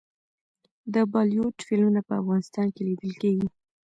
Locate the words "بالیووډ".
1.11-1.57